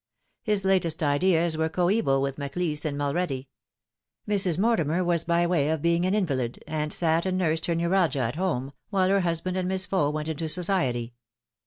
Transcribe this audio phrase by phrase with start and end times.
[0.41, 3.49] His latest ideas were coeval with Maclise and Mulready.
[4.27, 4.57] Mrs.
[4.57, 8.35] Mortimer was by way of being an invalid, and gat and nursed her neuralgia at
[8.35, 11.13] home, while her husband and Miss Faux went into society.